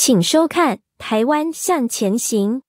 [0.00, 2.62] 请收看《台湾向前行》。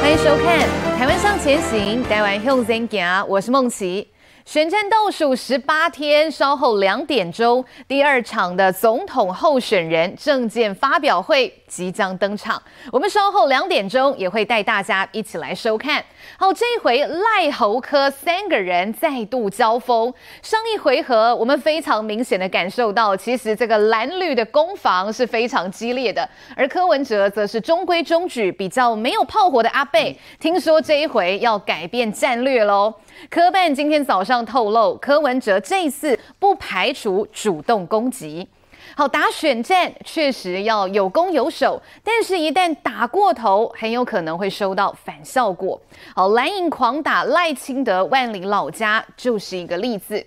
[0.00, 0.66] 欢迎收看
[0.96, 4.08] 《台湾向前行》，台湾向前行，我是梦琪。
[4.48, 12.62] 选战倒数十八天，稍后两点钟，第二场的总统候选人证件发表会即将登场。
[12.90, 16.02] 我们稍后两点钟也会带大家一起来收看。
[16.38, 20.10] 好，这一回赖侯柯三个人再度交锋。
[20.40, 30.18] 上一回合，我们非常明显的感受到，其实这个蓝绿的攻防是非常激烈的，而柯文哲则是中规中矩，比较没有炮火的阿贝。
[30.40, 32.94] 听说这一回要改变战略喽。
[33.28, 38.46] 科办今天早上透露，柯文哲这次不排除主动攻击。
[38.96, 45.78] 好，打选战确实要有攻有守，但是，一旦打过头，很有可能会收到反效果。
[46.14, 50.24] 好，蓝营狂打赖清德万里老家，就是一个例子。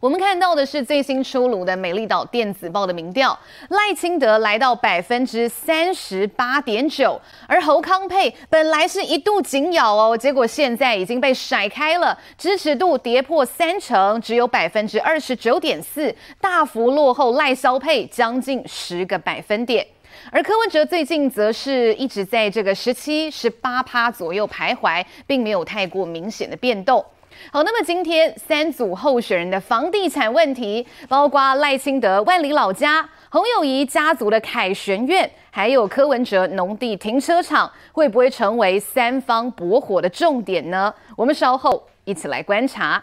[0.00, 3.36] 我们看到的是最新出炉的美丽岛电子报的民调，
[3.70, 19.84] 赖清德来到百分之三十八点九，而侯康沛本来是一度紧咬哦，结果现在已经被甩开了，支持度跌破三成，只有百分之二十九点四，大幅落后赖萧配将近十个百分点。
[20.30, 27.04] 而柯文哲最近则是一直在这个十七、十八趴左右徘徊，并没有太过明显的变动。
[27.52, 40.92] 好，那么今天三组候选人的房地产问题，包括赖清德万里老家、洪友宜家族的凯旋苑，还有柯文哲农地停车场，会不会成为三方博火的重点呢？
[41.16, 43.02] 我们稍后一起来观察。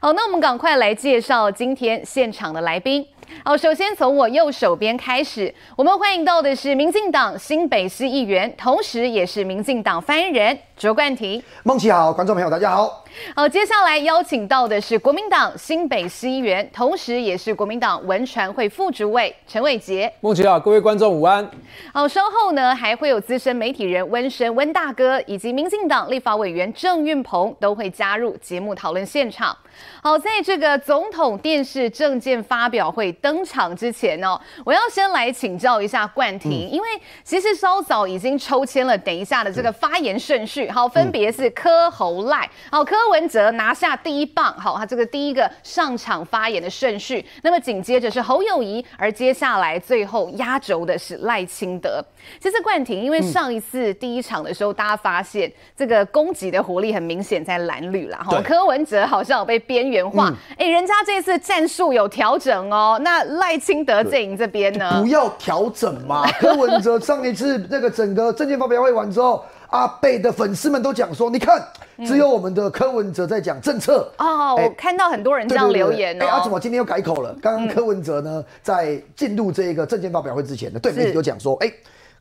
[0.00, 3.06] 好，那我们赶快来介绍今天现场的来宾。
[3.44, 11.40] 好，首先从我右手边开始，我们欢迎到的是民进党新北市议员，同时也是民进党发言人卓冠廷。
[11.62, 13.04] 孟琪好，观众朋友大家好。
[13.36, 20.12] 好，接下来邀请到的是国民党新北市议员，同时也是国民党文传会副主委陈伟杰。
[20.20, 21.48] 孟琪好，各位观众午安。
[21.94, 29.56] 好，稍后呢还会有资深媒体人温生温大哥，以及民进党立法委员郑运鹏都会加入节目讨论现场。
[30.02, 36.88] 好，在这个总统电视政见发表会登场之前呢、哦，我要先来请教一下冠廷，嗯、因为
[37.22, 52.02] 其实稍早已经抽签了，等一下的这个发言顺序，好，分别是柯侯赖，好，柯文哲拿下第一棒，好，他这个第一个上场发言的顺序，那么紧接着是侯友谊，而接下来最后压轴的是赖清德。
[52.40, 60.66] 其实冠廷，因为上一次第一场的时候，大家发现这个攻击的活力很明显在蓝绿啦，哈，柯文哲好像有被边缘化，哎、嗯。
[60.66, 65.02] 欸，人家这次战术有调整哦，那赖清德阵营这边呢？
[65.02, 71.62] 不要调整嘛，柯文哲上一次那个整个政见发表会完之后，阿贝的粉丝们都讲说，你看，
[72.06, 76.24] 只有我们的柯文哲在讲政策、嗯、哦，我看到很多人这样留言哦。
[76.24, 77.34] 哎，阿怎么今天又改口了？
[77.42, 81.72] 刚刚柯文哲呢，在进入这个政见发表会之前呢，对媒体就讲说，哎。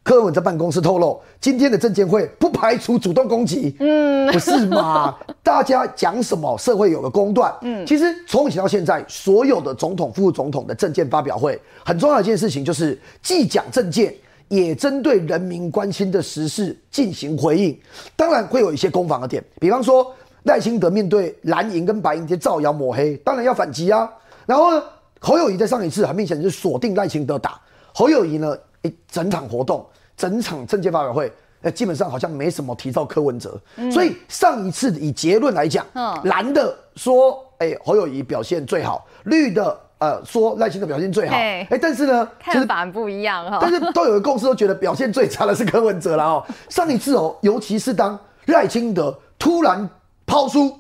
[0.04, 3.76] 柯文哲办公室透露，今天的证监会不排除主动攻击。
[3.80, 5.16] 嗯，不是嘛？
[5.44, 7.54] 大家讲什么，社会有个公断。
[7.62, 14.12] 嗯，其实从以前到现在，所有的总统、副总统的证件发表会，很重要的一件事情就是，既讲政见，
[14.52, 17.80] 也针对人民关心的时事进行回应。
[18.16, 20.14] 当然会有一些攻防的点，比方说
[20.44, 24.12] 赖清德面对蓝营跟白营这些造谣抹黑，当然要反击啊。
[24.46, 24.84] 然后呢，
[25.20, 27.60] 侯友宜在上一次很明显是锁定赖清德打，
[27.94, 28.56] 侯友宜呢？
[28.84, 29.86] 一整场活动，
[30.18, 31.32] 整场政界发表会，
[31.62, 46.44] 哎，基本上好像没什么提到柯文哲，嗯、所以上一次以结论来讲，嗯、蓝的说，哎，侯友宜表现最好，绿的呃说赖清德表现最好，哎嘿，但是呢，看法不一样哈，但是都有一个共识，都觉得表现最差的是柯文哲了哦。
[46.70, 49.88] 上一次哦，尤其是当赖清德突然
[50.26, 50.76] 抛出。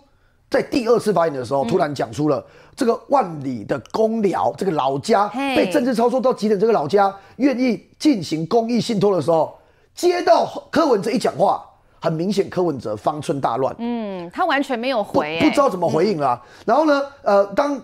[0.49, 2.43] 在第二次发言的时候，突然讲出了
[2.75, 9.57] 这个万里的公寮，这个老家被政治操作到极点，这个老家愿意进行公益信托的时候，
[9.95, 11.63] 接到柯文哲一讲话，
[12.01, 13.73] 很明显柯文哲方寸大乱。
[13.79, 16.41] 嗯，他完全没有回，不知道怎么回应了、啊。
[16.65, 17.81] 然后呢，呃，当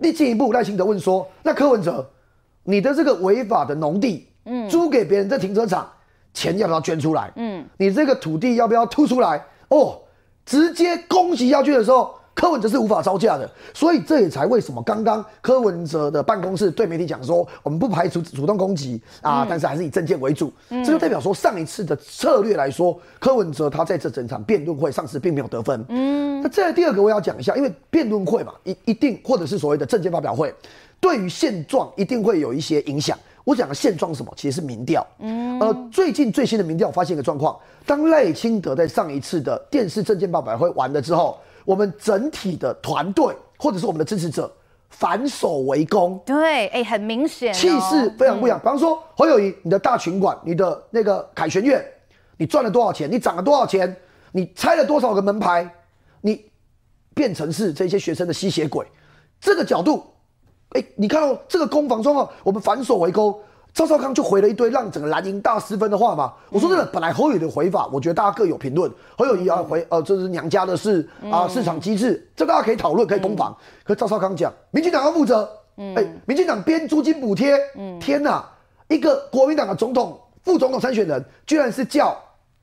[0.00, 2.10] 你进一步耐心的问说，那柯文哲，
[2.64, 5.88] 你的这个违法的农地，嗯，租给别人的停车场，
[6.34, 7.32] 钱要不要捐出来？
[7.36, 9.44] 嗯，你这个土地要不要吐出来？
[9.68, 10.00] 哦。
[10.46, 20.50] 直接攻击下去的时候，柯文哲是无法招架的，所以这也才为什么刚刚柯文哲的办公室对媒体讲说，我们不排除主动攻击啊，但是还是以政见为主。
[20.70, 25.84] 这就代表说，上一次的策略来说，柯文哲他在这整场辩论会上是并没有得分。
[25.90, 30.50] 嗯，那这第二个我要讲一下，因为辩论会嘛，一一定或者是所谓的政见发表会，
[30.98, 33.18] 对于现状一定会有一些影响。
[33.44, 34.32] 我讲的现状是什么？
[34.34, 35.06] 其实是民调。
[35.18, 37.54] 嗯，呃，最近最新的民调发现一个状况：
[37.84, 44.50] 当赖清德在上一次的电视政见发表会完了之后，我们整体的团队或者是我们的支持者
[44.88, 46.20] 反守为攻。
[46.26, 48.58] 对，哎，很明显、哦，气势非常不一样。
[48.58, 51.84] 嗯、比方说，侯友谊，你的大群馆，你的那个凯旋苑，
[52.36, 53.10] 你赚了多少钱？
[53.10, 53.96] 你涨了多少钱？
[54.32, 55.68] 你拆了多少个门牌？
[56.20, 56.44] 你
[57.14, 58.86] 变成是这些学生的吸血鬼？
[59.40, 60.04] 这个角度。
[60.70, 63.36] 哎，你看到这个攻防状况，我们反守为攻，
[63.72, 66.32] 赵少康就回了一堆让整个蓝营大失分的话嘛。
[66.50, 68.90] 我说真的，本来侯友的回法，我觉得大家各有评论。
[69.16, 73.56] 侯友宜要回，呃，这是娘家的事啊，市场机制，这大家可以讨论，可以攻防。
[73.84, 75.48] 可赵少康讲，民进党要负责。
[75.76, 77.58] 哎，民进党编租金补贴，
[78.00, 78.44] 天哪，
[78.88, 82.14] 一个国民党的总统、副总统参选人，居然是叫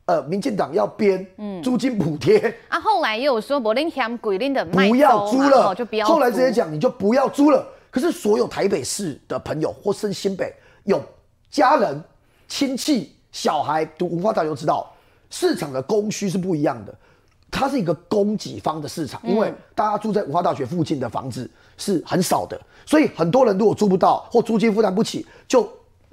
[0.05, 1.25] 呃民进党要编
[1.63, 2.37] 租金补贴。
[2.67, 6.05] 啊，后来又有说，柏林乡规定的不要租了，就不要。
[6.05, 7.65] 后来直接讲，你就不要租了。
[7.89, 10.53] 可是，所有台北市的朋友或是新北
[10.87, 11.03] 有
[11.51, 12.01] 家人、
[12.47, 14.91] 亲戚、小孩读文化大学都知道，
[15.29, 16.95] 市场的供需是不一样的。
[17.49, 25.67] 它是一个供给方的市场，因为大家住在文化大学附近的房子是很少的，所以很多人如果租不到或租金负担不起，就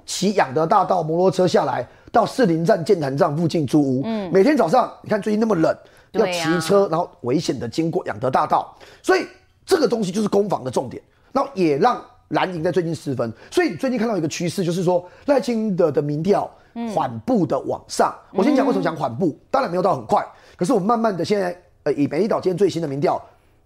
[0.05, 4.01] 骑养德大道摩托车下来到士林站建潭站附近租屋。
[4.05, 5.77] 嗯，每天早上你看最近那么冷，
[6.11, 9.25] 要骑车，然后危险的经过养德大道，所以
[9.65, 11.03] 这个东西就是攻防的重点。
[11.33, 16.49] 那也让蓝营在最近失分，所以最近看到一个趋势，就是说赖清德的民调
[16.93, 18.13] 缓步的往上。
[18.31, 20.25] 嗯、我先讲为什么讲缓步，当然没有到很快，
[20.55, 23.21] 可是我们慢慢的现在，呃，以美丽岛今天最新的民调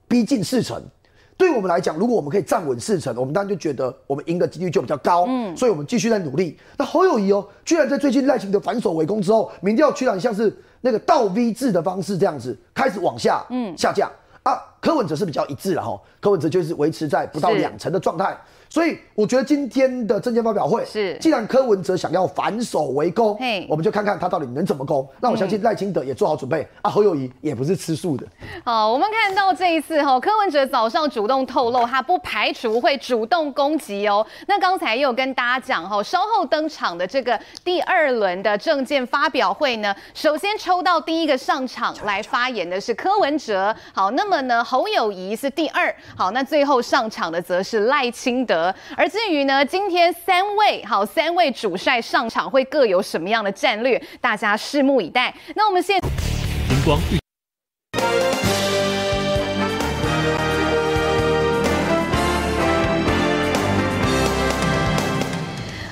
[0.08, 0.82] 逼近四成，
[1.38, 5.26] 对我们来讲，如果我们可以站稳四成，我们当然就觉得我们赢的几率就比较高。
[5.30, 6.58] 嗯，所以我们继续在努力。
[6.78, 14.12] 那侯友谊哦，居然在最近赖清德反手围攻之后，民调居然像是那个倒 V 字的方式这样子开始往下，嗯，下降。
[14.12, 14.29] 啊，
[14.81, 18.38] 柯文哲是比较一致了哈，柯文哲就是维持在不到两成的状态。
[18.69, 25.07] 所以我觉得今天的证件发表会是，既然柯文哲想要反手为攻，嘿，我们就看看他到底能怎么攻。
[25.19, 28.27] 那我相信赖清德也做好准备啊，侯友谊也不是吃素的。
[28.63, 34.24] 好，我们看到这一次哈，柯文哲早上主动透露，他不排除会主动攻击哦。
[34.45, 43.75] 那刚才也有跟大家讲哈，稍后登场的这个第二轮的证件发表会呢，首先抽到第一个上场来发言的是柯文哲。
[43.94, 45.92] 好，那么呢，侯友谊是第二。
[46.15, 48.59] 好，那最后上场的则是赖清德。
[48.98, 55.34] 而至于呢，今天三位好三位主帅上场会各有什么样的战略，大家拭目以待。
[55.56, 57.00] 那我们现荧光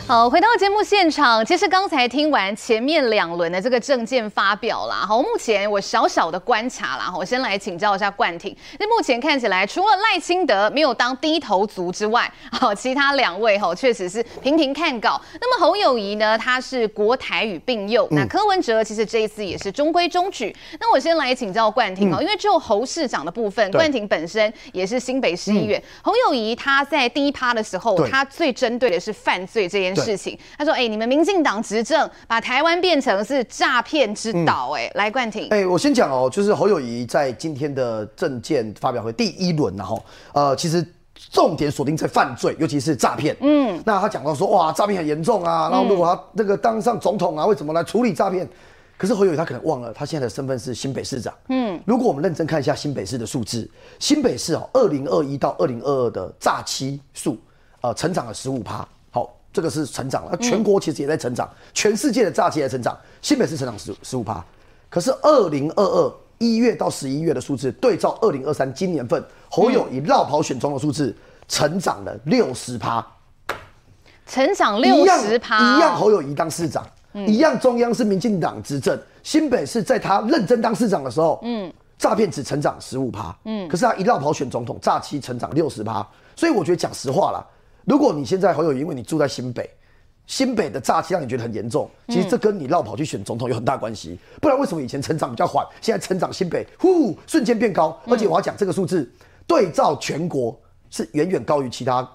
[0.07, 8.55] 好，回到节目现场，其实刚才听完前面两轮的这个证件发表啦，好，目前我小小的观察啦，我先来请教一下冠廷。
[8.79, 15.21] 那目前看起来，除了赖清德没有当低头族之外，好，其他两位哈确实是频频看稿。
[15.41, 20.55] 那么侯友谊呢，他是国台语并用，那柯文哲其实这一次也是中规中矩。
[20.79, 30.17] 那我先来请教冠廷哦，因为就侯市长的部分，冠廷本身也是新北市议员，侯友谊他在第一趴的时候，他最针对的是犯罪这件事。
[30.17, 35.47] 情，他说：“哎、欸，你们民进党执政，把台湾变成是诈骗之岛。”哎，来冠廷。
[35.49, 40.03] 哎，我先讲哦，就是侯友宜在今天的政见发表会第一轮，然后
[40.33, 40.85] 呃，其实
[41.31, 43.35] 重点锁定在犯罪，尤其是诈骗。
[43.41, 48.47] 嗯，那他讲到说，哇，诈骗很严重啊，然后如果他那个当上总统啊，会怎么来处理诈骗？
[48.97, 51.31] 可是侯友宜他可能忘了，他现在的身份是新北市长。
[51.49, 57.37] 嗯，如果我们认真看一下新北市的数字，新北市哦，二零二一到二零二二的诈欺数，
[57.81, 58.87] 呃，成长了十五趴。
[59.57, 64.45] 这个是成长了，全国其实也在成长，嗯、全世界的诈欺也在成长，新北市成长十十五趴，
[64.87, 71.11] 可是二零二二一月到十一月的数字对照二零二三今年份侯友宜绕跑选中的数字，
[71.47, 73.03] 成长了六十趴，
[74.27, 87.43] 成长六十趴，一样侯友宜当市长，嗯、一样中央是民进党执政，新北市在他认真当市长的时候，嗯，诈骗只成长十五趴，嗯，可是他一绕跑选总统，诈欺成长六十趴，所以我觉得讲实话啦。
[87.87, 89.69] 如果你现在侯友宜，因为你住在新北，
[90.25, 94.19] 新北的诈欺让你觉得很严重，其实这跟你绕跑去选总统有很大关系。
[94.41, 97.97] 不然为什么以前成长比较缓，现在成长新北呼瞬间变高？
[98.05, 99.09] 而且我要讲这个数字，
[99.47, 100.53] 对照全国
[100.89, 102.05] 是远远高于其他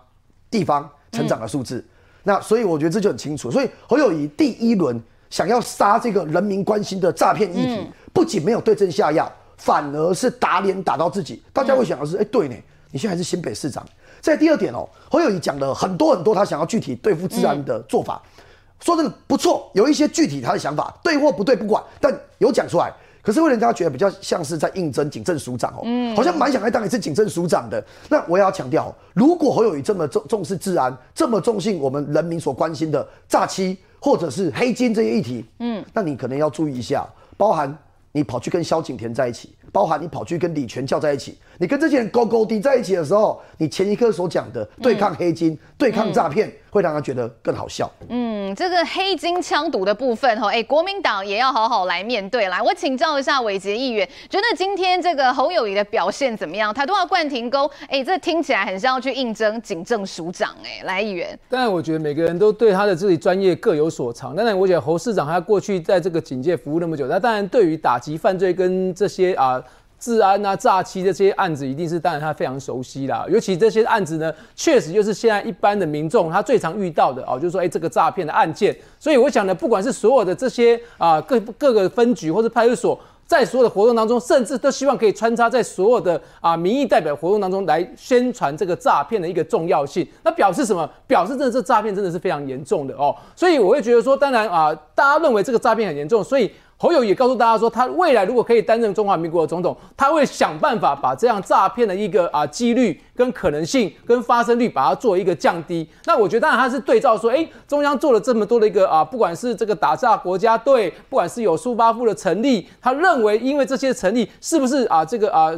[0.51, 1.83] 地方成长的数字。
[2.23, 3.51] 那所以我觉得这就很清楚。
[3.51, 11.43] 所以侯友宜第一轮想要杀这个人民关心的诈骗议题，不仅没有对症下药，反而是打脸打到自己。
[11.51, 12.55] 大家会想的是，哎，对呢，
[12.91, 13.83] 你现在还是新北市长。
[14.23, 18.43] 在第二点哦，侯友宜讲了很多很多他想要具体对付治安的做法，嗯、
[18.81, 22.91] 说真的不错，有一些具体他的想法，对或不对不管，但有讲出来。
[23.21, 27.85] 可是会让人家觉得比较像是在应征警政署长哦，嗯，好像蛮想来当一次警政署长的。
[28.09, 37.73] 那我也要强调，如果侯友宜这么重重视治安，这么重视我们人民所关心的诈欺或者是黑金这些议题，嗯，那你可能要注意一下，包含
[38.11, 46.53] 你跑去跟萧景田在一起，包含你跑去跟李全教在一起，你跟这些人勾勾滴在一起的时候，你前一刻所讲的对抗黑金、嗯、对抗诈骗。
[46.73, 47.91] 嗯会让他觉得更好笑。
[48.09, 52.49] 嗯，这个黑金枪毒的部分，哈，哎，国民党也要好好来面对。
[52.49, 56.73] 来，我请教一下伟杰议员，觉得今天这个侯友谊的表现怎么样？
[56.73, 61.39] 他都要冠廷沟，哎，这听起来很像要去应征警政署长，哎，来，议员。
[61.51, 64.35] 当然，我觉得每个人都对他的自己专业各有所长。
[64.35, 69.63] 当然，我觉得侯市长他过去在这个警界服务那么久，那当然对于打击犯罪跟这些啊。
[70.03, 73.25] 治安啊，诈欺这些案子，一定是当然他非常熟悉啦。
[73.31, 78.77] 尤其这些案子呢，确实就是现在一般的民众他最常遇到的哦，就是说，哎，这个诈骗的案件。
[78.99, 90.05] 所以我想呢，不管是所有的这些啊各各个分局或者派出所，在所有的活动当中，甚至都希望可以穿插在所有的啊民意代表活动当中来宣传这个诈骗的一个重要性。
[90.25, 90.91] 那表示什么？
[91.07, 93.15] 表示真的这诈骗真的是非常严重的哦。
[93.37, 96.51] 所以我会觉得说，当然啊，大家认为这个诈骗很严重，所以。
[96.83, 105.89] 侯友也告诉大家说，他未来如果可以担任中华民国的总统，他会想办法把这样诈骗的一个啊几率跟可能性跟发生率，把它做一个降低。
[106.07, 115.53] 那我觉得当然他是对照说，哎，中央做了这么多的一个啊，不管是这个打诈国家队，不管是有苏巴夫的成立，他认为因为这些成立是不是啊这个啊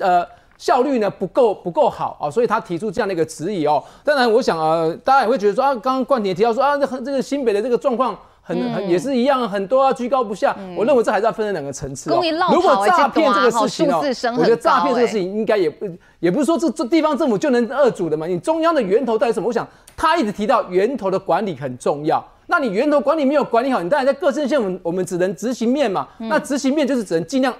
[0.00, 0.22] 呃
[0.58, 3.82] 效率呢不够不够好啊，所以他提出这样的一个质疑哦。
[4.04, 8.14] 当然，我想呃大家也会觉得说啊，刚刚冠廷提到说啊，这这个新北的这个状况。
[8.46, 10.54] 很很也是一样，很多啊，居高不下。
[10.56, 12.22] 嗯、我认为这还是要分成两个层次、哦。
[12.52, 15.84] 如果诈骗这个事情哦、喔，我觉得诈骗这个事情应该也不
[16.20, 18.24] 也不是说这这地方政府就能二主的嘛。
[18.24, 19.48] 你中央的源头到底什么？
[19.48, 22.24] 我想他一直提到源头的管理很重要。
[22.46, 26.06] 那你源头管理没有管理好，你当然在各县县我们我们只能执行面嘛。
[26.20, 27.52] 嗯、那执行面就是只能尽量。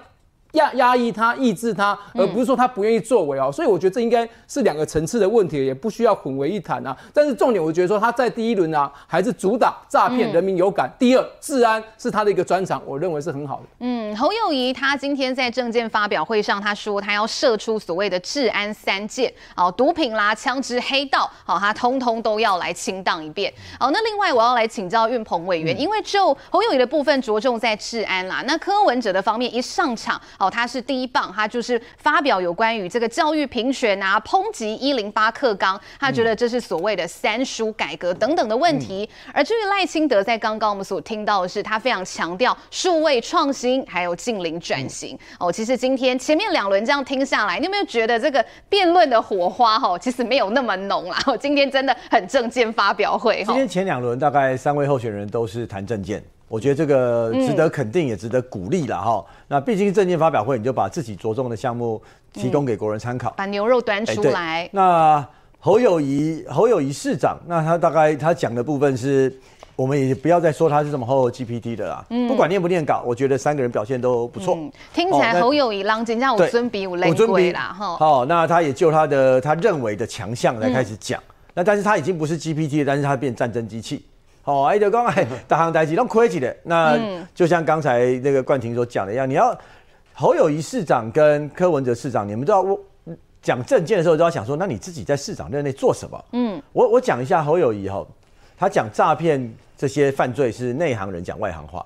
[0.53, 3.51] 压压抑他，抑制他，而不是说他不愿意作为哦。
[3.51, 6.95] 所以我觉得这应该是两个层次的问题，也不需要混为一谈啊。
[7.13, 10.89] 但是重点，我觉得说他在第一轮啊，还是主打诈骗，人民有感。
[10.97, 13.63] 第二，治安是他的一个专长，我认为是很好的。
[13.79, 23.53] 嗯，侯友谊他今天在政见发表会上，他说他要射出所谓的治安三箭，好，毒品啦、枪支、黑道，好，他通通都要来清荡一遍。
[23.79, 30.19] 好，那另外我要来请教运鹏委员，因为就侯友谊的部分着重在治安啦，那柯文哲的方面一上场。
[30.37, 39.09] 哦，他是第一棒，他就是发表有关于这个教育评选啊，抨击一零八课纲，他觉得这是所谓的三书改革等等的问题。
[39.27, 45.15] 嗯、而至于赖清德，在刚刚我们所听到的是，他非常强调数位创新，还有近邻转型。
[45.15, 51.17] 嗯、哦，其实今天前面两轮这样听下来，你有没有觉得这个辩论的火花哈、哦，其实没有那么浓啦？
[51.39, 53.43] 今天真的很政见发表会。
[53.43, 56.23] 今天前两轮大概三位候选人都是谈政见。
[56.47, 59.25] 我觉得这个值得肯定，也值得鼓励了哈。
[59.27, 62.01] 嗯、那毕竟证件发表会，你就把自己着重的项目
[62.31, 64.61] 提供给国人参考，把牛肉端出来。
[64.61, 65.27] 欸、那
[65.59, 69.35] 侯友谊，侯友谊市长，那他大概他讲的部分是，
[69.75, 72.05] 我们也不要再说他是什么后 GPT 的啦。
[72.11, 74.71] 嗯、不管念不念稿，我觉得三个人表现都不错、嗯。
[74.93, 77.97] 听起来侯友宜让人家五尊比五雷贵啦哈。
[77.97, 81.19] 好，那他也就他的他认为的强项来开始讲。
[81.19, 84.05] 嗯、那但是他已经不是 GPT 了，但是他变战争机器。
[84.47, 86.55] 哦，哎，就刚哎，大行代志都亏起的。
[86.63, 86.97] 那
[87.35, 89.53] 就像刚才那个冠廷所讲的一样，你要
[90.13, 92.79] 侯友谊市长跟柯文哲市长，你们都要
[93.41, 96.25] 讲政见的时候都要想说，那你自己在市长任内做什么？
[96.31, 98.07] 嗯，我我讲一下侯友宜哈，
[98.57, 101.85] 他讲诈骗这些犯罪是内行人讲外行话，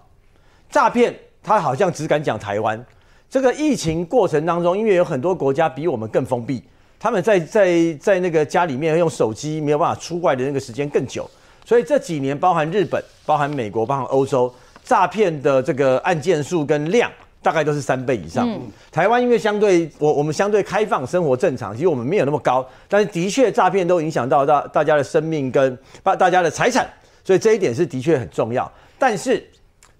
[0.70, 2.86] 诈骗他好像只敢讲台湾。
[3.27, 6.63] 这个疫情过程当中，因为有很多国家比我们更封闭，
[7.00, 11.27] 他们在在在那个家里面用手机没有办法出外的那个时间更久。
[11.71, 17.09] 所以这几年，包含日本、包含美国、包含欧洲，诈骗的这个案件数跟量，
[17.41, 18.45] 大概都是三倍以上。
[18.45, 26.85] 嗯、台湾因为相对我我们相对开放，生活正常，其实我们没有那么高，但是的确诈骗都影响到大大家的生命跟大大家的财产，
[27.23, 28.69] 所以这一点是的确很重要。
[28.99, 29.41] 但是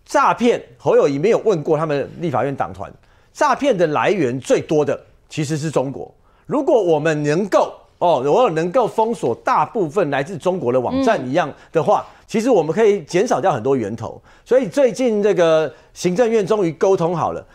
[0.04, 2.92] 诈骗侯友宜没有问过他们立法院党团，
[3.32, 6.14] 诈骗的来源最多的其实是中国。
[6.46, 7.71] 如果我们能够
[8.02, 14.20] 哦，如果能够封锁大部分来自中国的网站一样的话，嗯、其实我们可以减少掉很多源头。
[14.44, 17.46] 所以最近这个行政院终于沟通好了，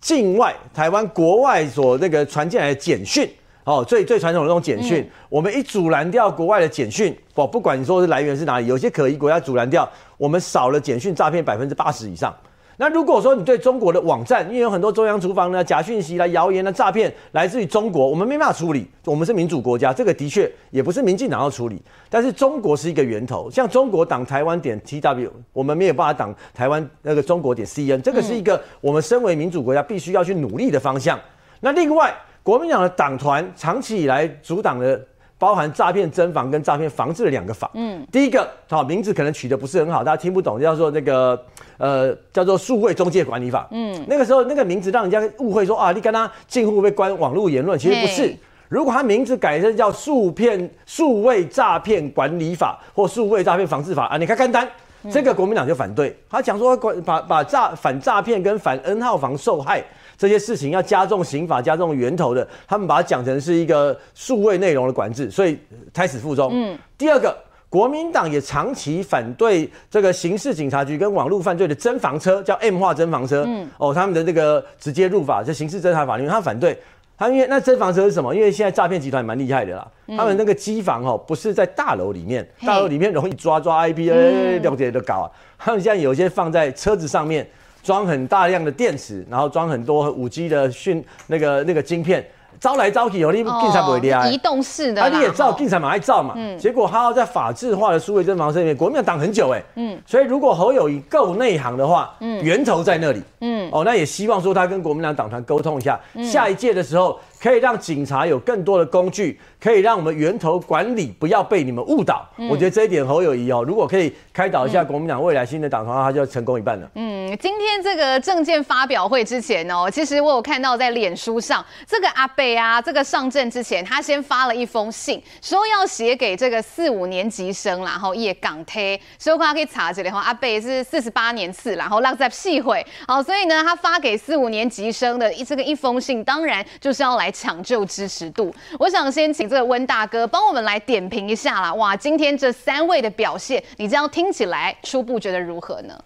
[0.00, 3.30] 境外台湾国外所那个传进来的简讯，
[3.64, 12.34] 哦，最最传统的那种简讯，嗯、我们一阻拦掉国外的简讯，不不管你说是来源是哪里，有些可疑国家阻拦掉，我们少了简讯诈骗百分之八十以上。
[12.80, 18.88] 那如果说你对中国的网站，因为有很多中央厨房呢假讯息啦、谣言啦、诈骗来自于中国，我们没办法处理。
[19.04, 23.50] 我们是民主国家，这个的确也不是民进党要处理，但是中国是一个源头。
[23.50, 31.20] 像中国挡台湾点 TW，我们没有办法挡台湾那个中国点 CN，这个是一个我们身为民主国家必须要去努力的方向。
[31.60, 34.98] 那另外，国民党的党团长期以来阻挡的。
[35.40, 41.42] 包含诈骗侦防跟诈骗防治的两个法，嗯，第一个好名字可能取得不是很好，大家听不懂，叫做那个
[41.80, 48.36] 呃叫做数位中介管理法，嗯，那个时候那个名字让人家误会说啊，你跟他近乎被关网络言论，其实不是，
[48.68, 54.68] 如果他名字改成叫数骗数位诈骗管理法或数位诈骗防治法啊，你看看单，
[55.10, 59.82] 这个国民党就反对，他讲说管把把诈反诈骗跟反 N 号房受害。
[60.18, 65.58] 这些事情要加重刑法，加重源头的，他们把它讲成是一个数位内容的管制，所以
[65.94, 66.50] 胎死腹中。
[66.52, 67.34] 嗯，第二个，
[67.70, 73.44] 国民党也长期反对这个刑事警察局跟网络犯罪的侦防车，叫 M 化侦防车。
[73.46, 76.76] 嗯，哦，他们的这个直接入法，就刑事侦查法里面，他反对。
[77.16, 78.34] 他因为那侦防车是什么？
[78.34, 85.30] 因为现在诈骗集团蛮厉害的啦，嗯、他们那个机房哦，不是在大楼里面，大楼里面容易抓抓 IP，哎，了解的搞啊。
[85.56, 87.48] 他们现在有些放在车子上面。
[87.82, 92.22] 装很大量的电池，然后装很多五 G 的讯那个那个晶片，
[92.60, 107.18] 招来招去，哦你警察不会厉害，移动式的，啊，你也照警察嘛爱照嘛，嗯，结果他要在法制化的数位侦防车里面，国民党挡很久哎，嗯，所以如果侯友谊够内行的话，嗯，源头在那里，嗯，哦，那也希望说他跟国民党党团沟通一下，嗯，下一届的时候。
[107.42, 112.26] 可以让警察有更多的工具，可以让我们源头管理不要被你们误导。
[112.38, 116.88] 嗯、我觉得这一点侯友谊哦，如果可以开导一下国民党未来新的党团的话，他就成功一半了。
[116.94, 132.86] 嗯，今天这个政见发表会之前哦，其实我有看到在脸书上，这个阿贝啊，这个上阵之前，他先发了一封信，说要写给这个四五年级生，然后夜港推，所以大家可以查这里哈，阿贝是四十八年次，然后浪在细会。
[133.08, 137.30] 好，所以呢，他发给四五年级生的这个一封信，当然就是要来。
[137.40, 141.74] 抢救支持度，我想先请这个温大哥帮我们来点评一下啦。
[141.74, 146.04] 哇，今天这三位的表现，你这样听起来初步觉得如何呢？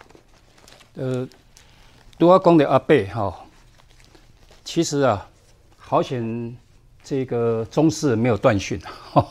[0.95, 1.29] 呃，
[2.17, 3.45] 对我讲的阿贝哈，
[4.65, 5.29] 其实啊，
[5.77, 6.57] 好险
[7.03, 8.81] 这个中视没有断讯，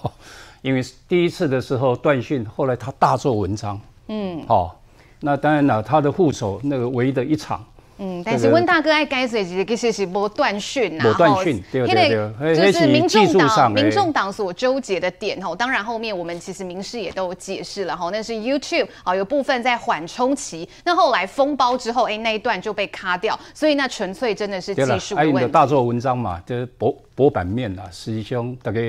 [0.62, 4.80] 因为第一次的时候断讯，后来他大做文章，嗯，好，
[5.22, 7.66] 那当然了，他的副手那个唯一的一场。
[8.00, 12.10] 嗯，但是温大哥爱解释其实其实是无断讯呐，无断讯，对对
[12.40, 25.42] 对，就是民众党民众党所纠结的点吼，当然后面我们其实民事也都有解释了吼，那是 YouTube 啊有部分在缓冲期，那后来封包之后，哎那一段就被卡掉，所以那纯粹真的是技术问题。
[25.42, 28.80] 的大做文章嘛，就是博博版面啦，实际上大家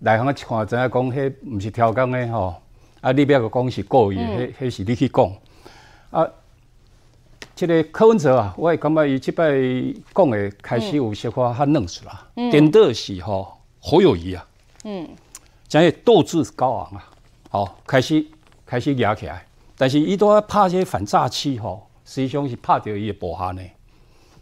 [0.00, 2.56] 内行一看，知影讲，迄不是挑工的吼，
[3.00, 5.32] 啊你不要讲是故意，迄迄是你去讲。
[6.10, 6.26] 啊。
[7.56, 9.50] 这个柯文哲啊，我也感觉伊即摆
[10.14, 14.46] 讲的开始有些话较嫩实啦，颠倒是吼侯友谊啊，
[14.84, 15.08] 嗯，
[15.66, 17.08] 讲个斗志高昂啊，
[17.48, 18.22] 好开始
[18.66, 19.46] 开始压起来，
[19.78, 23.62] 但是伊都要拍些反诈欺吼，实际上是拍着伊的部下呢。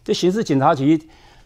[0.03, 1.01] 这刑事警察局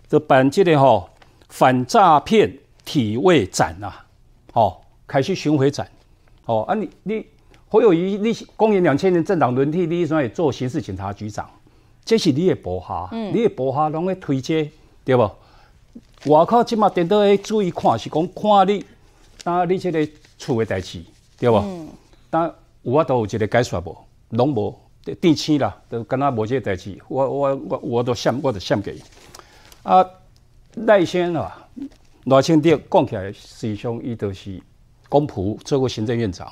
[0.09, 1.11] 就办即个吼
[1.51, 2.51] 反诈骗
[2.87, 4.07] 体位展啊，
[4.55, 5.87] 好开始巡回展，
[6.47, 7.27] 哦啊你你
[7.69, 11.47] 侯友谊你公元两千年政党轮替，你算也做刑事警察局长。
[12.09, 14.71] 这是你的部下，嗯、你的部下拢会推荐，
[15.05, 15.31] 对无？
[16.25, 18.83] 外口即马电脑会注意看，是讲看你，
[19.45, 21.03] 当你即个厝的代志，
[21.39, 21.59] 对不？
[21.59, 21.87] 嗯、
[22.31, 23.95] 但有法度有一个解说无，
[24.31, 24.75] 拢无，
[25.21, 28.97] 电器啦，都敢若无即个代志，我我我我都想，我都想给。
[29.83, 30.03] 啊，
[30.87, 31.69] 赖先啊，
[32.25, 34.59] 赖清德讲起来，实际上伊就是
[35.11, 36.51] 公仆做过行政院长。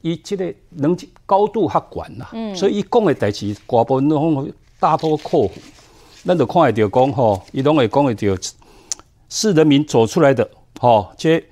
[0.00, 5.50] 伊即个能力高度较悬啦，嗯、所以伊讲的代志，大部分拢大多克服。
[6.24, 8.26] 咱就看会到讲吼，伊拢会讲会到
[9.28, 10.48] 是人民走出来的
[10.80, 11.08] 吼。
[11.16, 11.42] 这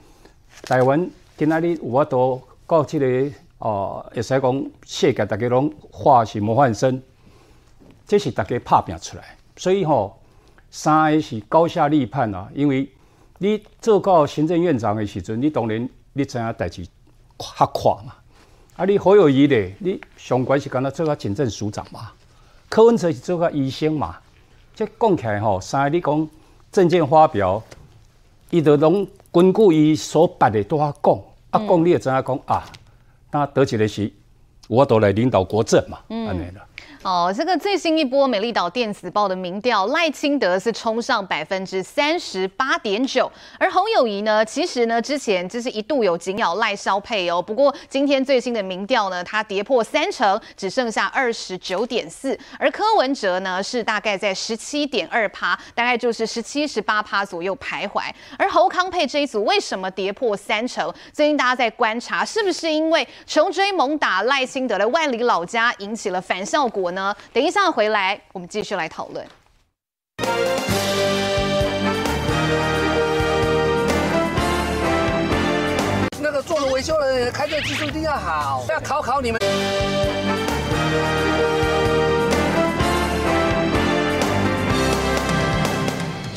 [0.63, 7.01] 台湾今仔日有法度到这个哦，会使讲世界大家拢化是模范生，
[8.07, 9.37] 这是大家拍拼出来。
[9.57, 10.19] 所以吼，
[10.71, 12.89] 三个是高下立判啊，因为
[13.39, 16.87] 你做到行政院长的时阵，你当然你知影代志
[17.39, 18.15] 较快嘛。
[18.77, 18.85] 啊！
[18.85, 22.13] 你好友谊咧，你上关是干那做个警政署长嘛？
[22.69, 24.19] 柯文哲是做个医生嘛？
[24.75, 26.29] 即讲起来吼，三个你讲
[26.71, 27.63] 证件发表，
[28.51, 32.71] 伊都拢根据伊所办的都啊讲，啊讲你也知影讲啊，
[33.31, 34.13] 那得起来是，
[34.69, 36.63] 我都来领导国政嘛，安尼啦。
[37.07, 58.03] 哦，这个最新一波美丽岛电子报的民调，赖清德是冲上百分之三十八点九，而侯友宜呢，其实呢之前就是一度有紧咬赖萧配哦，不过今天最新的民调呢，它跌破三成，只剩下二十九点四，而柯文哲呢是大概在十七点二趴，大概就是十七十八趴左右徘徊，
[58.37, 60.93] 而侯康配这一组为什么跌破三成？
[61.13, 66.96] 最近大家在观察，是不是因为穷追猛打赖清德的万里老家引起了反效果呢？
[67.33, 69.27] 等一下回来，我们继续来讨论。
[76.19, 79.41] 那个做了维修的人开这技术一定要好，要考考你们。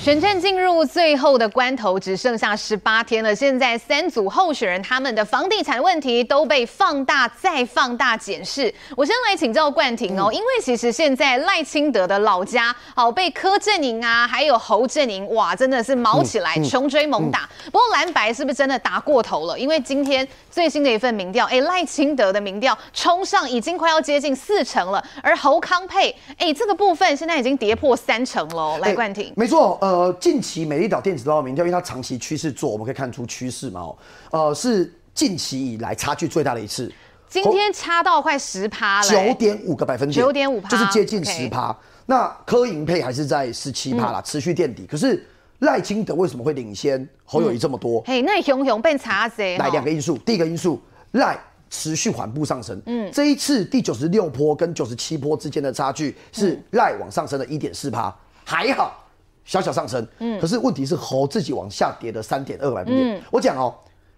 [0.01, 3.35] 选战进入最后的关头，只剩下十八天了。
[3.35, 8.73] 现在三组候选人他们的房地产问题都被放大再放大检视。
[8.95, 17.47] 我先来请教冠廷哦，因为其实现在赖清德的老家，好被柯阵营啊，还有侯阵营，哇，真的是毛起来，穷追猛打。
[17.65, 19.59] 不过蓝白是不是真的打过头了？
[19.59, 28.77] 因为今天最新的一份民调，哎，赖清德的民调冲上已经快要接近四成了，而侯康配，哎，这个部分现在已经跌破三成了。
[28.79, 29.98] 来，冠廷，没错，呃。
[29.99, 33.81] 呃，近期美丽岛电子报的民调，因为它长期趋势做，我们可以看出趋势嘛。
[33.81, 33.97] 哦，
[34.31, 36.89] 呃，是近期以来差距最大的一次。
[37.27, 41.75] 今天差到快十趴了，九点五个百分点，九点五趴，就是接近十趴。
[42.05, 44.85] 那柯银配还是在十七趴啦，持续垫底。
[44.85, 45.21] 可是
[45.59, 48.01] 赖清德为什么会领先侯友谊这么多？
[48.05, 49.57] 嘿、嗯，那熊熊被查谁？
[49.57, 50.81] 来两个因素，第一个因素
[51.11, 51.37] 赖
[51.69, 52.81] 持续缓步上升。
[52.85, 58.95] 嗯，这一次第九十六波跟九十七波之间的差距是赖往上升的一点四趴，还好。
[59.49, 63.17] 小小上升，嗯，可是问题是侯自己往下跌了三点二个百分点。
[63.17, 63.73] 嗯、我讲哦，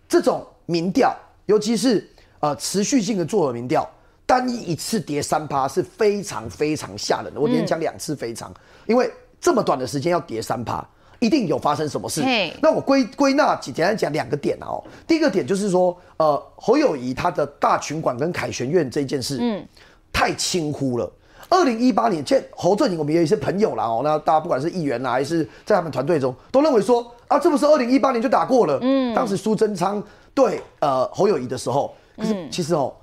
[0.05, 1.15] 这种民调，
[1.45, 2.05] 尤其是
[2.41, 3.89] 呃持续性的做的民调，
[4.25, 7.39] 单一一次跌三趴是非常非常吓人的。
[7.39, 8.55] 我连讲两次非常，嗯、
[8.87, 10.85] 因为这么短的时间要跌三趴，
[11.19, 12.21] 一定有发生什么事。
[12.61, 14.83] 那我归归纳简单讲两个点哦。
[15.07, 19.65] 第一个点就是说，呃，侯友谊他的大群馆跟凯旋院这件事，嗯，
[20.11, 21.09] 太轻忽了。
[21.51, 28.79] 二零一八年，现侯振营我们也有一些朋友啦哦，那大家不管是议员啦，还是在他们团队中，都认为说啊，这不是二零一八年就打过了。
[28.81, 30.01] 嗯，当时苏贞昌
[30.33, 32.93] 对呃侯友宜的时候，可是其实哦，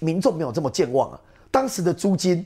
[0.00, 1.20] 民众没有这么健忘啊。
[1.52, 2.44] 当时的租金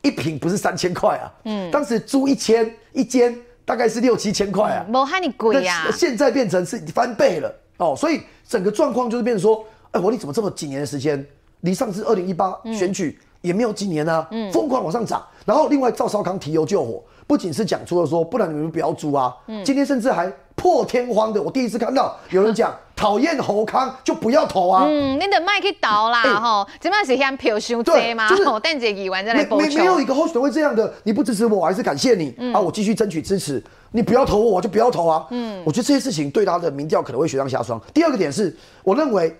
[0.00, 5.90] 一平不是三千块啊，嗯，当时租一千一间大概是六七千块啊，没喊你贵呀。
[5.92, 11.26] 现在变成是翻倍了哦，所以整个状况就是变成说，哎，我你怎么这么几年的时间，
[11.62, 13.18] 离上次二零一八选举？
[13.40, 15.24] 也没有几年啊，疯狂往上涨。
[15.44, 19.34] 然后另外赵少康提油救火，不仅是讲出了说，不然你们不要租啊。
[19.64, 24.84] 今天甚至还破天荒的，我第一次看到有人讲讨厌侯康就不要投啊。
[24.86, 28.28] 嗯，你得麦去倒啦吼，这马是嫌票伤多吗？
[28.28, 29.66] 就是等这议完再来报仇。
[29.66, 33.62] 没没有一个候选人会这样的，你不支持我，我还是感谢你啊，我继续争取支持。
[33.90, 35.26] 你不要投我，我就不要投啊。
[35.30, 37.80] 嗯，我觉得这些事情对他的民调可能会雪上加霜。
[37.94, 39.34] 第二个点是，我认为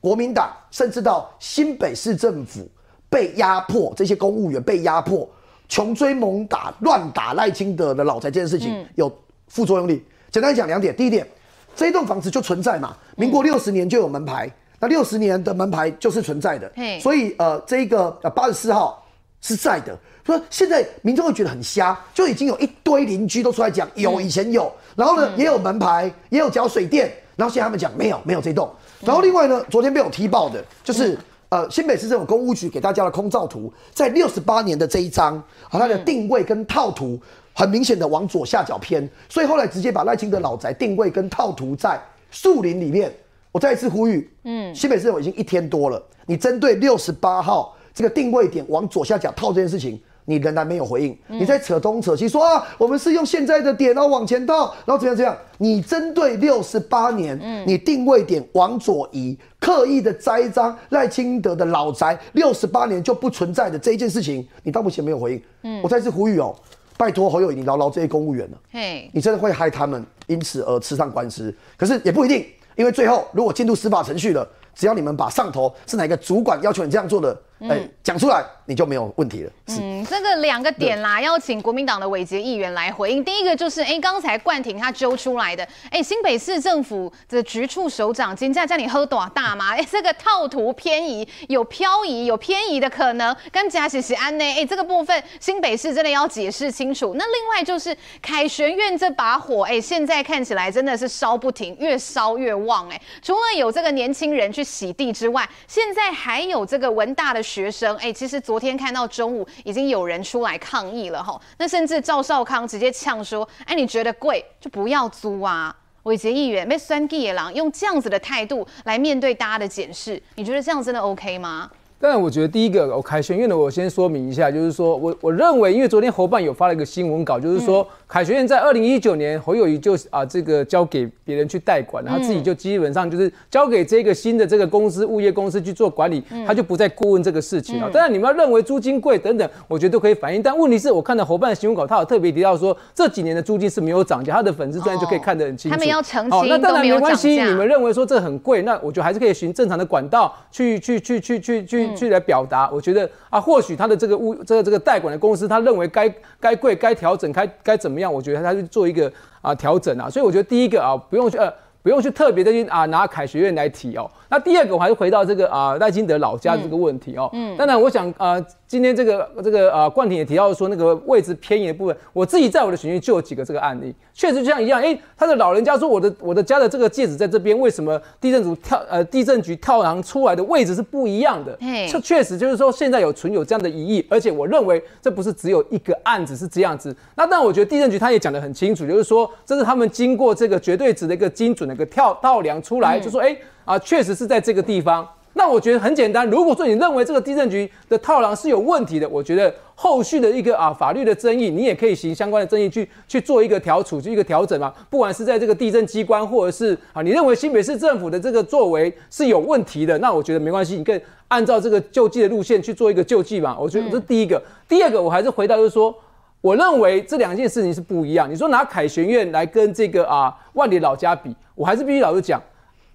[0.00, 2.68] 国民党甚至到新北市政府。
[3.08, 5.28] 被压迫，这些公务员被压迫，
[5.68, 9.10] 穷追猛打，乱打赖清德的老宅这件事情有
[9.48, 10.04] 副作用力。
[10.30, 11.26] 简单讲两点，第一点，
[11.74, 19.02] 这一栋房子就存在嘛，民国六十年就有门牌，那六十年的门牌就是存在的，所以呃，这一个呃八十四号
[19.40, 19.96] 是在的。
[20.24, 28.68] 说现在民众会觉得很瞎，就已经有一堆邻居都出来讲有，以前有，然后呢也有门牌，也有缴水电，然后现在他们讲没有，没有这栋。
[29.00, 31.16] 然后另外呢，昨天被我踢爆的就是。
[31.48, 37.18] 呃，新北市政府公务局给大家的空照图，在六十八年的这一张，它的定位跟套图
[37.54, 43.12] 很明显的往左下角偏，所以后来直接把赖清德老宅定位跟套图在树林里面。
[43.52, 50.00] 我再一次呼吁，嗯，新北市政府已经一天多了，你针对六十八号这个定位点往左下角套这件事情。
[50.26, 55.34] 你仍然没有回应，你在扯东扯西说啊，我们是用现在的点，然后往前倒，然后怎样怎样？
[55.58, 65.42] 你针对六十八年，你定位点往左移，刻意的栽赃赖清德的老宅，六十八年就不存在的这一件事情，你到目前没有回应。
[65.62, 66.54] 嗯，我再次呼吁哦，
[66.98, 68.58] 拜托侯友宜，你牢牢这些公务员了。
[68.72, 71.54] 嘿，你真的会害他们因此而吃上官司？
[71.76, 77.40] 可是也不一定，因为最后如果进入司法程序了，只要你们把上头是哪个主管要求你这样做的。
[77.60, 79.52] 哎，讲、欸、出来你就没有问题了。
[79.68, 83.24] 嗯，这个两个点啦，对要请国民党的伟杰议员来回应。
[83.24, 89.70] 第一个就是，哎、欸，刚才冠廷他揪出来的，哎、欸，新北市政府的局处首长金价叫你喝多大吗？
[89.70, 94.44] 哎、欸，这个套图偏移，有漂移，有偏移的可能，跟假喜喜安呢？
[94.44, 97.14] 哎、欸，这个部分新北市真的要解释清楚。
[97.16, 102.86] 那另外就是凯旋苑这把火，哎、欸，现在看起来真的是烧不停，越烧越旺。
[102.90, 107.45] 哎，除了有这个年轻人去洗地之外，现在还有这个文大的。
[107.46, 111.40] 学生，哎，其实昨天看到中午已经有人出来抗议了哈。
[111.58, 115.74] 那甚至赵少康直接呛说，哎，你觉得贵就不要租啊。
[116.02, 121.70] 伟杰议员被酸地野狼用这样子的态度来面对大家的检视，你觉得这样真的 OK 吗？
[121.98, 137.88] 当然，我觉得第一个，我凯旋院的，我先说明一下，就是说我我认为，因为昨天侯办有发了一个新闻稿，就是说凯旋院在二零一九年侯友谊就啊这个交给别人去代管，然后自己就基本上就是交给这个新的这个公司物业公司去做管理，他就不再过问这个事情了。
[137.90, 140.42] 当然，你们要认为租金贵等等，我觉得都可以反映。
[140.42, 145.74] 但问题是我看到侯办的新闻稿，他有特别提到说这几年的租金是没有涨价，他的粉丝专页就可以看得很清楚。
[145.74, 147.42] 他们要澄清，那当然没关系。
[147.42, 152.70] 你们认为说这很贵，那我觉得还是可以循正常的管道去去去去去去去去来表达。
[152.72, 158.12] 我觉得啊，或许他的这个物这个这个代管的公司，他认为该该贵该调整该该怎么样？
[158.12, 161.52] 我觉得他去做一个啊调整啊，所以我觉得第一个啊，不用去呃
[161.86, 164.10] 不用去特别的去啊拿凯学院来提哦。
[164.28, 167.30] 那第二个，我还是回到这个啊赖金德老家这个问题哦。
[167.32, 167.56] 嗯。
[167.56, 168.44] 当然，我想啊。
[168.68, 181.56] 今天这个这个啊，冠廷也提到说那个位置偏移的部分，我自己在我的选区就有几个这个案例，确实就像一样，哎，他的老人家说我的我的家的这个戒指在这边，为什么地震组跳呃地震局跳廊出来的位置是不一样的？
[181.60, 186.92] 哎，这确实就是说现在有存有这样的疑义，而且我认为这不是只有一个案子是这样子。
[187.14, 195.06] 那但我觉得地震局他也讲得很清楚，就是说这是他们经过这个绝对值的一个精准的一个跳套梁出来，就说哎啊，确实是在这个地方。
[195.38, 204.72] 那我觉得很简单，如果说你认为这个地震局的套廊是有问题的，我觉得后续的一个啊法律的争议，你也可以行相关的争议去去做一个调处，就一个调整嘛。
[204.88, 213.54] 不管是在这个地震机关，或者是啊你认为新北市政府的这个作为是有问题的，那我觉得没关系，你可以按照这个救济的路线去做一个救济嘛。
[213.60, 215.94] 我觉得这是第一个，第二个我还是回到就是说，
[216.40, 218.26] 我认为这两件事情是不一样。
[218.30, 222.40] 你说拿凯旋院来跟这个啊万里老家比，我还是必须老实讲。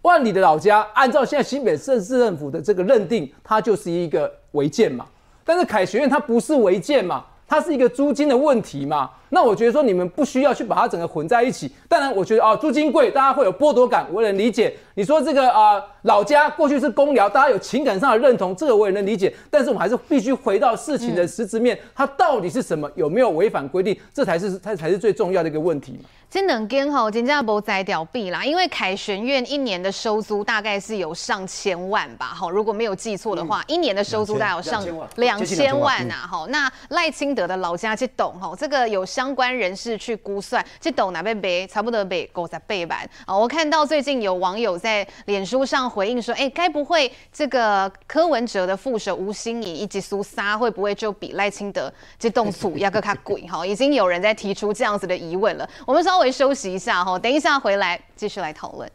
[0.04, 5.06] 万里的老家，按照现在新北市政府的这个认定，它就是一个违建嘛。
[5.44, 9.12] 但是凯学院它不是违建嘛，它是一个租金的问题嘛。
[9.30, 11.72] 那我觉得说你们不需要去把它整个混在一起。
[11.88, 14.76] 当然，我觉得啊，租金贵，大家会有剥夺感，我能理解。
[14.96, 19.34] 你说这个啊、老家过去是公寮，大家有情感上的认同，这个我也能理解。
[19.50, 22.90] 但是我们还是必须回到事情的实质面，它到底是什么？
[22.96, 23.98] 有没有违反规定？
[24.14, 26.00] 这才是它才是最重要的一个问题嘛。
[26.30, 34.82] 这两间吼，真正无在掉币啦，因为凯旋院一年的收租大概是有上千万吧，吼，如果没有记错的话，嗯、一年的收租大概有上
[35.18, 36.48] 两千万呐，吼。
[36.48, 43.38] 那赖清德的老家这栋吼，这个有相关人士去估算，这栋哪边卖差不多卖五十八万啊。
[43.38, 53.46] 我看到最近有网友在脸书上回应说，哎，该不会这个柯文哲的副手吴欣盈以及苏莎会不会就比赖清德这栋厝要更加贵？
[53.48, 55.70] 哈，已经有人在提出这样子的疑问了。
[55.86, 58.90] 我们稍微休息一下哈，等一下回来继续来讨论。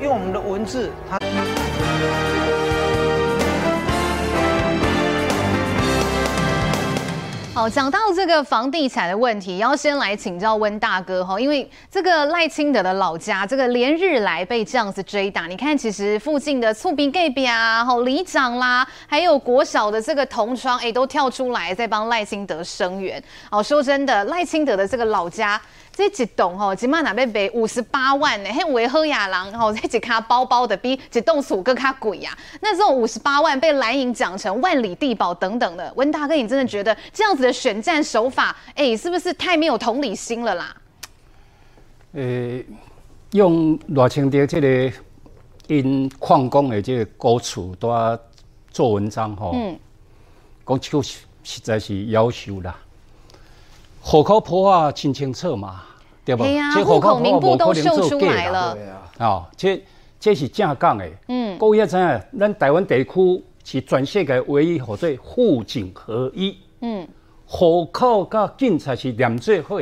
[0.00, 2.41] 因为我们的文字它。
[7.54, 23.22] 好，讲到这个房地产的问题，要先来请教温大哥哈，因为这个赖清德的老家，这个连日来被这样子追打，你看其实附近的厝边隔壁啊，好里长啦，还有国小的这个同窗，哎，都跳出来在帮赖清德声援。
[23.50, 25.60] 哦，说真的，赖清德的这个老家。
[25.92, 32.36] 这一栋吼，起码那边卖五十八万呢，还维和亚郎吼，这几卡包包的比一栋厝更卡贵呀。
[32.60, 40.74] 那这种五十八万被蓝营讲成万里地堡等等的，温大哥，你真的觉得这样子的选战手法，哎、欸，是不是太没有同理心了啦？
[42.14, 42.66] 呃、欸，
[43.32, 44.92] 用罗清德这个
[45.66, 48.18] 因矿工的这个高处都要
[48.70, 49.78] 做文章吼，嗯，
[50.66, 52.78] 讲这个实在是夭寿啦。
[54.02, 55.82] 户口簿啊，清清楚嘛，
[56.24, 56.44] 对不？
[56.74, 58.76] 这户口名簿都秀出来了。
[59.20, 59.82] 哦，这
[60.18, 61.08] 这是正讲的。
[61.28, 61.56] 嗯。
[61.56, 66.56] 各位要知影，咱台湾地区是全世界唯一号做户警合一。
[66.80, 67.06] 嗯。
[67.46, 69.80] 户口甲警察是连做伙，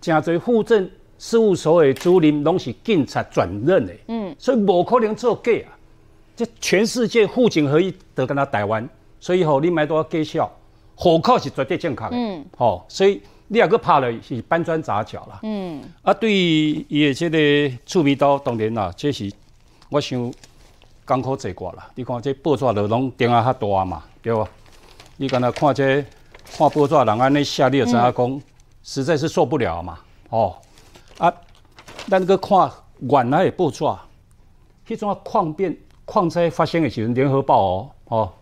[0.00, 3.92] 真侪户政事务所的主任拢是警察转任的。
[4.08, 4.34] 嗯。
[4.38, 5.76] 所以无可能做假啊！
[6.34, 8.88] 这全世界户警合一都跟他台湾，
[9.20, 10.50] 所以吼你买多介绍。
[10.96, 19.30] 户口是绝对正确的，嗯，吼、哦，所以你也搁拍了是搬砖砸脚啦，嗯，啊，对于伊的即个厝边刀，当然啦，这是
[19.90, 20.32] 我想
[21.06, 21.86] 艰苦济寡啦。
[21.94, 24.48] 你看这报纸就拢钉啊较大嘛，对不？
[25.18, 26.02] 你敢若看这
[26.56, 28.42] 看报纸人安尼写，你就知影讲，
[28.82, 29.98] 实在是受不了嘛，
[30.30, 30.56] 哦，
[31.18, 31.30] 啊，
[32.08, 33.84] 咱搁看原来的报纸，
[34.88, 38.32] 迄种矿变矿灾发生的时阵，联合报哦，哦，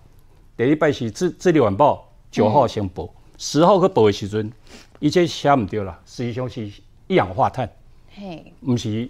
[0.57, 2.09] 第一摆是智智利晚报。
[2.35, 4.51] 九号先报，十号去报的时阵，
[4.99, 5.97] 伊这写唔对啦。
[6.05, 6.67] 实际上是
[7.07, 7.71] 一氧化碳，
[8.13, 9.09] 嘿，不是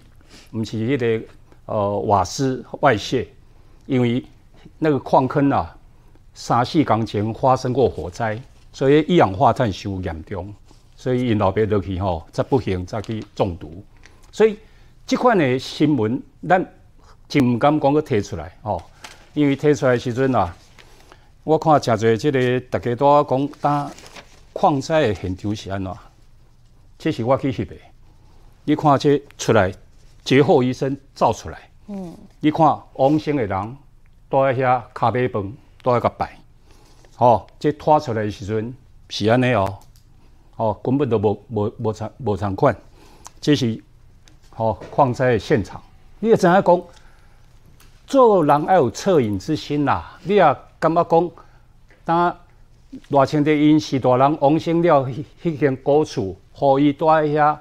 [0.51, 1.27] 不是那个
[1.65, 3.27] 呃瓦斯外泄，
[3.87, 4.23] 因为
[4.79, 5.75] 那个矿坑啊，
[6.35, 8.39] 三四工前发生过火灾，
[8.75, 10.55] 所以一氧化碳伤严重，
[10.95, 13.83] 所以因老爸落去吼，才不行再去中毒。
[14.31, 14.59] 所以
[15.07, 16.63] 这款的新闻，咱
[17.27, 18.83] 真唔敢讲去提出来哦，
[19.33, 20.55] 因为提出来时阵啊，
[21.45, 23.91] 我看诚侪即个大家都讲，当
[24.55, 25.93] 矿灾的现场是安怎？
[26.99, 27.77] 这是我去翕的。
[28.65, 29.71] 你看这出来，
[30.25, 31.69] 劫后余生照出来。
[31.89, 32.17] 嗯。
[32.41, 33.77] 你看王姓的人，
[34.31, 35.53] 都在遐咖啡饭，
[35.83, 36.35] 都在个摆。
[37.19, 38.75] 哦，这拖出来的时阵
[39.11, 39.79] 是安尼哦。
[40.57, 42.75] 哦，根本都无无无长无长款。
[43.39, 43.79] 这是
[44.57, 45.83] 哦矿灾的现场。
[46.21, 46.83] 你也知影讲，
[48.07, 50.19] 做人要有恻隐之心啦。
[50.23, 51.31] 你也感觉讲，
[52.05, 52.37] 当
[53.11, 55.07] 偌清的因是大人王姓了，
[55.43, 57.57] 迄间古厝，互伊住在遐。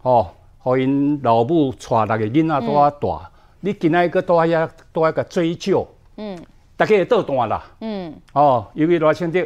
[0.00, 6.38] 吼，互因老母带六个囡仔多大，你今仔个多遐多一个追究，嗯，
[6.76, 9.44] 大家会倒断啦，嗯，哦，因为偌清德，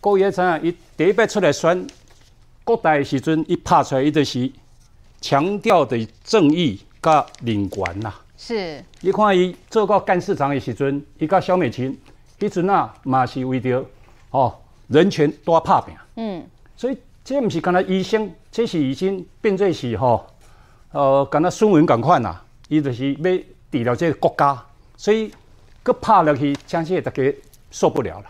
[0.00, 1.84] 各位知影，伊第一摆出来选
[2.62, 4.50] 国代的时阵，伊拍出来，伊就是
[5.20, 8.14] 强调的正义甲人权啦。
[8.36, 11.98] 是，你看伊做到干事长的时阵，伊甲萧美琴，
[12.38, 13.84] 迄阵啊嘛是为着
[14.30, 16.98] 吼人权多拍拼，嗯，所以。
[17.26, 20.26] 这毋是干那医生，这是已经变做是吼，
[20.92, 23.22] 呃，干那孙文共款呐，伊就是要
[23.72, 24.62] 治疗这个国家，
[24.94, 25.32] 所以
[25.82, 27.34] 佮拍落去，相信大家
[27.70, 28.26] 受不了了。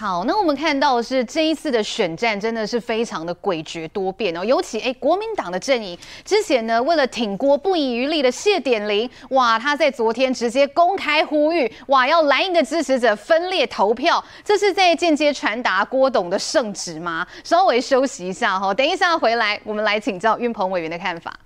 [0.00, 17.26] 好，那我们看到的是这一次的选战真的是非常的诡谲多变哦，尤其哎，国民党的阵营之前呢，为了挺郭不遗余力的谢点玲，哇，他在昨天直接公开呼吁，哇，要蓝营的支持者分裂投票，这是在间接传达郭董的圣旨吗？
[17.44, 21.38] 稍微休息一下哈，等一下回来，我们来请教运鹏委员的看法。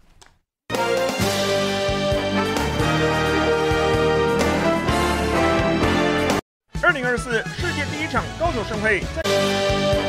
[6.85, 10.04] 二零二四世界第一场高手盛会。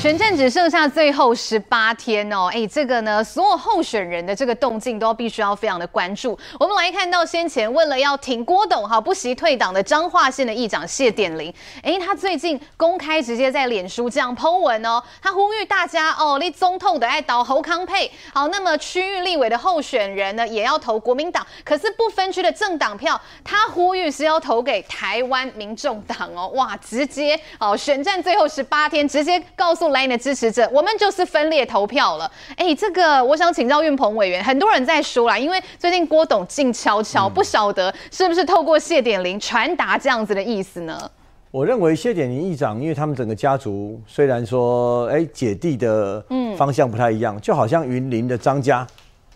[0.00, 6.38] 选战只剩下最后十八天哦，哎，这个呢，所有候选人的这个动静都必须要非常的关注。
[6.56, 18.08] 我们来看到先前为了要挺郭董哈，不惜退党的彰化县的议长谢点玲，哎，他最近公开直接在脸书这样 po 文哦，他呼吁大家哦，立总统的爱倒侯康配。
[18.32, 29.87] 好，那么区域立委的候选人呢，也要投国民党，可是不分区的政党票，他呼吁是要投给台湾民众党哦，哇，直接哦，选战最后十八天，直接告诉。
[29.90, 32.30] 来的支持者，我们就是分裂投票了。
[32.56, 41.10] 哎，这个我想请教运鹏委员，很多人在说啦，因为最近郭董静悄悄，不晓得是不是透过谢点玲传达这样子的意思呢？
[41.50, 46.22] 我认为谢点玲议长，因为他们整个家族虽然说，哎，姐弟的
[46.56, 48.86] 方向不太一样，嗯、就好像云林的张家，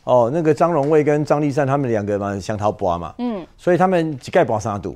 [0.04, 4.94] 哦，那个张荣卫跟张立善他们两个嘛，想逃博嘛，嗯，所以他们一概拔三赌。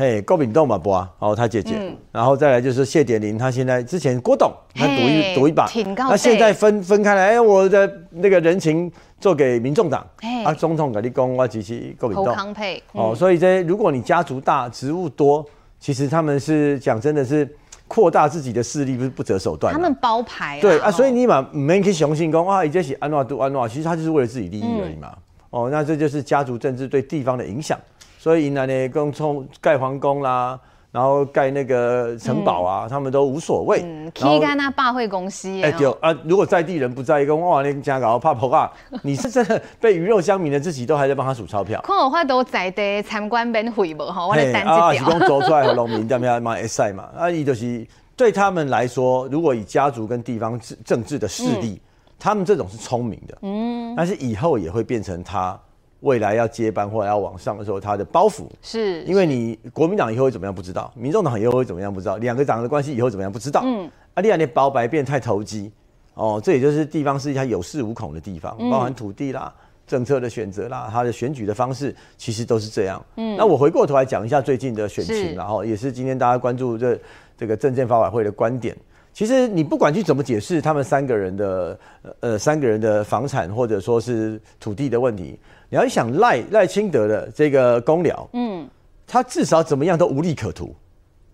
[0.00, 10.00] 嘿，郭炳栋嘛，不啊，哦，他姐姐，嗯、然后再来就是谢点玲，他现在之前郭董他赌一赌一把，那现在分分开来，哎，我的那个人情做给民众党，
[10.42, 15.44] 啊，总统给你讲，我支持郭炳栋，康配，嗯、哦，所以这如果你家族大，职务多，
[15.78, 17.46] 其实他们是讲真的是
[17.86, 27.78] 扩大自己的势力，不是不择手段，他们包牌、啊，对啊，所以你嘛没去相信讲哇，一直是安诺都安诺，其实他就是为了自己利益而已嘛，嗯、哦，那这就是家族政治对地方的影响。
[28.20, 30.60] 所以，云南呢，刚从盖皇宫啦，
[30.92, 33.80] 然后盖那个城堡啊，嗯、他们都无所谓。
[33.82, 35.48] 嗯，可以跟他霸会公司。
[35.62, 38.70] 哎，对啊，如果在地人不在意，讲哇，你家搞怕破啊，
[39.02, 41.80] 你是真的被鱼肉乡民的自己都还在帮他数钞票。
[41.80, 44.04] 看我话都在地参观免费不？
[44.04, 47.08] 哈，我来单啊，是讲走出来和农民这样嘛，会赛嘛。
[47.16, 51.80] 啊，伊就是对他们来说，如果以家族跟地方政政治的势力，嗯、
[52.18, 53.38] 他们这种是聪明的。
[53.40, 55.58] 嗯，但是以后也会变成他。
[56.00, 63.60] 未来要接班或者要往上的时候，他的包袱是，因为你国民党以后会怎么样不知道，民众党以后会怎么样不知道，两个党的关系以后怎么样不知道。
[63.64, 65.70] 嗯，啊，另外，你包白变太投机，
[66.14, 69.52] 哦，这也就是地方是一家有恃无恐的地方，包含土地啦、
[69.86, 73.04] 政策的选择啦、他的选举的方式，其实都是这样。
[73.16, 76.98] 嗯，那我回过头来讲一下最近的选情，然后也是今天大家关注这
[77.36, 78.74] 这个证券发委会的观点。
[79.12, 81.78] 其实你不管去怎么解释他们三个人的
[82.20, 85.38] 呃三个人的房产或者说是土地的问题。
[85.70, 88.68] 你要想赖赖清德的这个公寮，嗯，
[89.06, 90.74] 他至少怎么样都无利可图，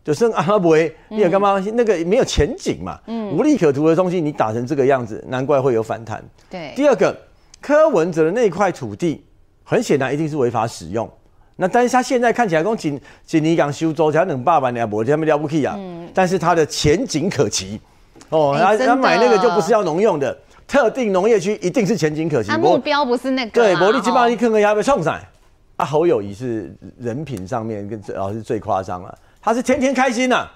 [0.05, 0.77] 就是阿拉伯，
[1.09, 1.59] 你有干嘛？
[1.73, 6.23] 那个没有前景嘛，嗯，无利可图的东西你打成这个样子，难怪会有反弹。
[6.51, 7.17] 对，第二个
[7.61, 9.25] 柯文哲的那块土地，
[9.65, 11.11] 很显然一定是违法使用，
[11.57, 15.75] 那但是他现在看起来讲锦锦尼港修州才两百万两，不他们了不起啊。
[15.79, 16.07] 嗯。
[16.13, 17.81] 但是他的前景可期。
[18.31, 20.37] 哦，他、欸、他买那个就不是要农用的，
[20.67, 22.49] 特定农业区一定是前景可期。
[22.49, 23.65] 他目标不是那个、啊。
[23.65, 25.21] 对，伯利基巴利克克要不要冲上？
[25.77, 30.53] 啊，侯友谊是人品上面跟老师最夸张了，他是天天开心呐、啊。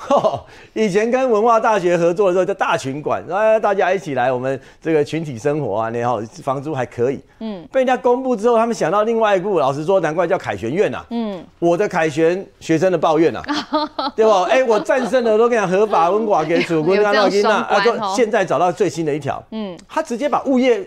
[0.74, 7.20] 以前跟文化大学合作的时候，叫大群馆，哎，大家一起来，我们这个群体生活啊，然后房租还可以。
[7.40, 11.04] 嗯，被人家公布之后，他们想到另外一部，老实说，难怪叫凯旋院呐。
[11.10, 13.42] 嗯，我的凯旋，学生的抱怨呐，
[14.14, 14.44] 对吧？
[14.50, 20.80] 哎，我战胜了，都跟你讲合法温寡给主公啊，老金啊，说现在找到最新的一条，嗯，他直接把物业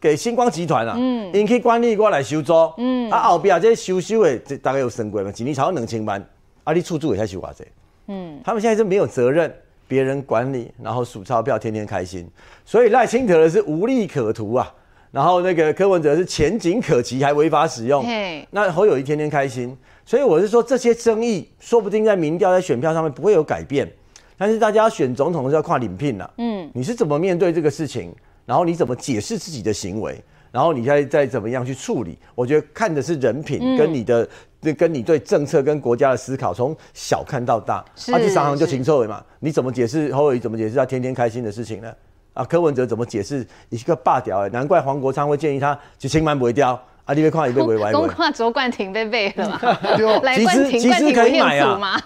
[0.00, 6.24] 给星光集团啊，嗯，引起管理过来收租，嗯，啊后边这收收的，这大概有升过嘛，一年超过两千万，
[6.64, 7.64] 啊，你出租也才收偌济。
[8.06, 9.52] 嗯，他们现在是没有责任，
[9.88, 12.28] 别人管理，然后数钞票，天天开心。
[12.64, 14.72] 所以赖清德的是无利可图啊，
[15.10, 18.04] 然后那个柯文哲是前景可期，还违法使用。
[18.50, 19.76] 那侯友宜天天开心。
[20.04, 23.90] 所以我是说，这些争议说不定在民调、在选票上面不会有改变，
[24.38, 26.30] 但是大家要选总统的时候要跨领聘了。
[26.38, 28.14] 嗯，你是怎么面对这个事情？
[28.44, 30.22] 然后你怎么解释自己的行为？
[30.50, 32.18] 然后你再再怎么样去处理？
[32.34, 34.22] 我觉得看的是人品跟你的。
[34.22, 34.28] 嗯
[34.76, 39.22] 跟你对政策跟国家的思考，从小看到大，他去商行就停车位嘛？
[39.38, 41.94] 你怎么解释侯伟怎么解释他天天开心的事情呢？
[42.34, 44.40] 啊，柯文哲怎么解释一个霸屌？
[44.40, 46.82] 哎，难怪黄国昌会建议他去清满不会掉。
[47.06, 47.14] 啊！
[47.14, 49.60] 你别看一被围歪，公看卓冠廷被背了嘛？
[50.22, 52.02] 来冠廷，冠廷可以买啊！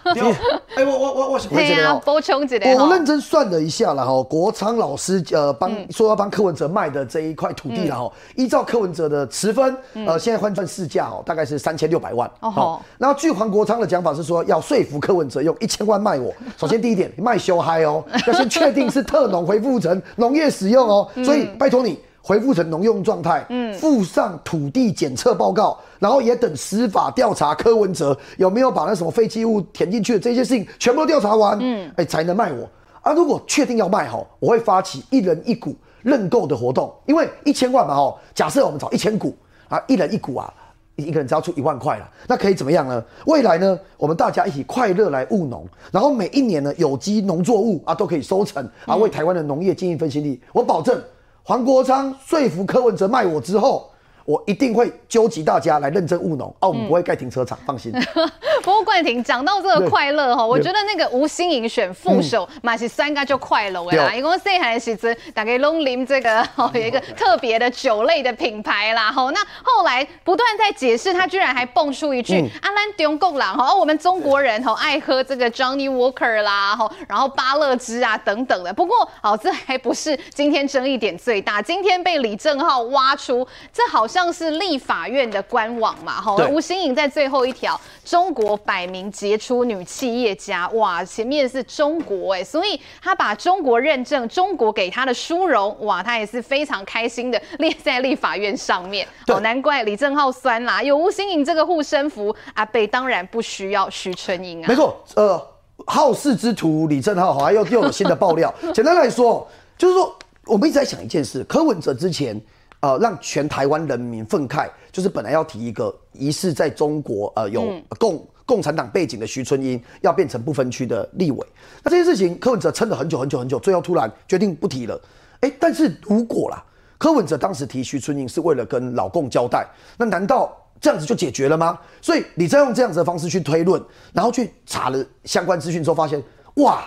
[0.77, 2.77] 哎，我我我我对呀，补充一点。
[2.77, 9.75] 我认真算了一下了哈，国昌老师呃帮说要帮柯文哲卖的这一块土地了哈，依照柯文哲的持分，
[10.07, 12.31] 呃，现在换算市价哦，大概是三千六百万。
[12.41, 16.31] 哦，那据黄国昌的讲法是说，要说服柯文哲用一千万卖我。
[16.59, 21.99] 首先第一点，卖修嗨哦，要先确定是特农恢复成农业使用哦， 所以拜托你。
[22.23, 32.69] 恢复成农用状态，嗯，附上土地检测报告，然后也等司法调查柯文哲有没有把那什么废弃物填进去的这些事情全部都调查完，嗯，哎、欸，才能卖我
[33.01, 33.13] 啊。
[33.13, 39.35] 如果确定要卖吼，我会发起一人一股认购的活动，因为一千万嘛哈，假设我们找一千股
[39.69, 40.53] 啊，一人一股啊，
[40.97, 43.03] 一个人只要出一万块了，那可以怎么样呢？
[43.27, 51.03] 未来呢，我们大家一起快乐来务农，然后每一年呢，有机农作物啊都可以收成啊，为台湾的农业尽一份心力，我保证。
[51.43, 53.91] 黄国昌说服柯文哲卖我之后。
[54.31, 56.69] 我一定会纠集大家来认真务农啊！
[56.69, 57.91] 我们不会盖停车场，放心。
[58.63, 69.29] 不过冠廷讲到这个快乐哈，我觉得那个吴新颖选副手马是三个就快乐啦，因为细汉时阵大概龙林这个 有一个特别的酒类的品牌啦哈。
[69.33, 76.79] 那后来不断在解释，他居然还蹦出一句：“阿兰中国人哈，我们中国人吼爱喝这个 Johnny Walker 啦，
[77.09, 81.61] 然后巴乐汁啊等等的。”不过哦，这还不是今天争议点最大。
[81.61, 84.20] 今天被李正浩挖出，这好像。
[84.21, 105.43] 像是立法院的官网嘛，哈，吴欣颖在最后一条，中国百名杰出女企业家，哇，前面是中国哎，所以他把中国认证，中国给他的殊荣，哇，他也是非常开心的列在立法院上面，哦，难怪李正浩酸啦，有吴欣颖这个护身符，阿北当然不需要徐春英啊，没错，呃，
[105.87, 109.49] 好事之徒李正浩好像又又有新的爆料， 简单来说，
[109.79, 110.15] 就是说
[110.45, 112.39] 我们一直在想一件事，柯文哲之前。
[112.81, 121.47] 呃，让全台湾人民愤慨，就是本来要提一个疑似在中国呃有共共产党背景的徐春英要变成不分区的立委，
[121.85, 124.99] 那这件事情柯文哲撑了很久很久很久，最后突然决定不提了。
[125.41, 126.65] 哎，但是如果啦，
[126.97, 129.69] 柯文哲当时提徐春英是为了跟老共交代，
[129.99, 131.79] 那难道这样子就解决了吗？
[132.01, 133.83] 所以你再用这样子的方式去推论，
[134.15, 136.23] 然后去查了相关资讯之后，发现
[136.55, 136.83] 哇，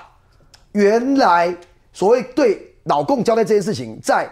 [0.71, 1.55] 原来
[1.91, 4.27] 所谓对老共交代这件事情在。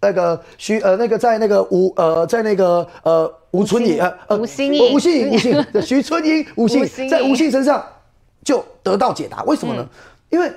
[0.00, 7.84] 那个徐呃，那个在那个吴呃，在那个呃吴春颖呃呃吴欣吴欣吴欣的徐春英吴欣在吴欣身上
[8.42, 9.82] 就得到解答，为什么呢？
[9.82, 9.88] 嗯、
[10.30, 10.50] 因为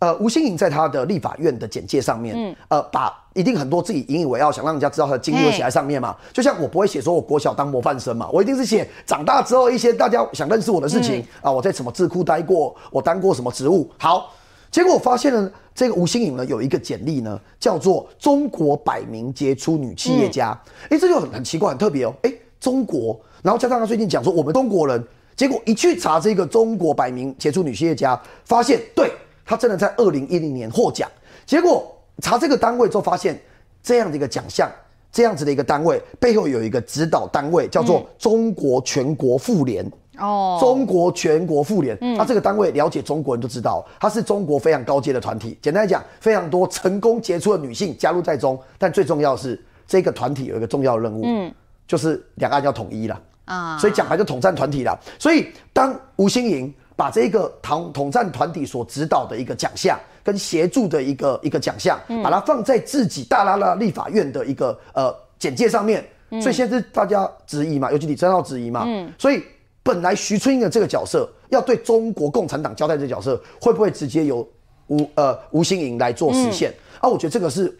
[0.00, 6.14] 呃吴欣颖在他的立法院的简介上面，嗯、呃把一定很多自己引以为傲，想让人家知道他的经历都写在上面嘛。
[6.32, 11.28] 就像我不会写说我国小当模范生嘛，我一定是写长大之后一些大家想认识我的事情啊、嗯。
[11.44, 13.88] 呃，我在什么智库待过，我当过什么职务。
[13.98, 14.34] 好，
[14.70, 15.50] 结果我发现了。
[15.72, 20.50] 这个吴新颖呢，有一个简历呢，叫做“中国百名杰出女企业家”。
[20.90, 22.12] 哎、嗯，这就很很奇怪，很特别哦。
[22.22, 25.02] 哎，中国，然后加上他最近讲说我们中国人，
[25.34, 29.10] 结果一去查这个“中国百名杰出女企业家”，发现对
[29.46, 31.08] 他真的在二零一零年获奖。
[31.46, 33.40] 结果查这个单位之后，发现
[33.82, 34.70] 这样的一个奖项，
[35.10, 39.90] 这样子的一个单位背后有一个指导单位，叫做中国全国妇联。
[40.20, 45.58] 哦，中国全国妇联，他这个单位了解中国人都知道，它是中国非常高阶的团体。
[45.60, 51.52] 简单来讲，非常多成功杰出的女性加入在中，但最重要的是这个团体有一个重要的任务，嗯，
[51.88, 53.20] 就是两岸要统一了。
[53.46, 54.96] 啊，所以讲白就统战团体了。
[55.18, 66.04] 所以当吴欣盈把这个统统战团体所指导的一个奖项跟协助的一个一个奖项，把它放在自己大拉拉立法院的一个呃简介上面，
[66.40, 69.12] 所以现在是大家质疑嘛，尤其李正浩质疑嘛，嗯。
[69.18, 69.42] 所以
[69.90, 74.48] 本来徐春英的这个角色要对中国共产党交代这个角色，会不会直接由
[74.86, 76.72] 吴呃吴新颖来做实现？
[77.00, 77.76] 啊，我觉得这个是。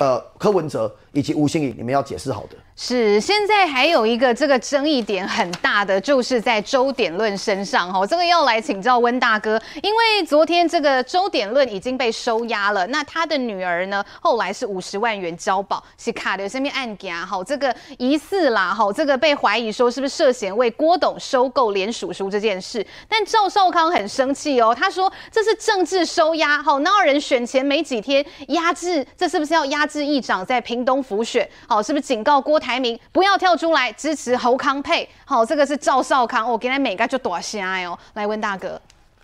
[0.00, 2.56] 呃，柯文哲以及吴欣颖，你们要解释好的。
[2.74, 8.06] 是，现在还有一个这个争议点很大的，就是在周典论身上哈。
[8.06, 17.44] 这个要来请教温大哥，因为昨天这个周典论已经被收押了，那他的女儿呢，后来是五十万元交保，是卡的身边案件哈。
[17.44, 31.48] 这个疑似啦哈，这个被怀疑说是不是涉嫌为郭董收购联署书这件事，但赵少康很生气哦，他说这是政治收押，好，哪有人选前没几天压制，这是不是要压制议长在屏东辅选？
[31.68, 32.80] 好，是不是警告郭台？
[32.80, 37.98] 铭不要跳出来支持侯康配，好，这个是赵少康，我给他每个就大声哦。
[38.14, 38.80] 来问大哥，